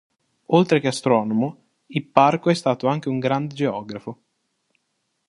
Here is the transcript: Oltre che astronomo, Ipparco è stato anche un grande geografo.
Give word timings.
Oltre 0.47 0.79
che 0.79 0.87
astronomo, 0.87 1.63
Ipparco 1.85 2.49
è 2.49 2.55
stato 2.55 2.87
anche 2.87 3.07
un 3.07 3.19
grande 3.19 3.53
geografo. 3.53 4.19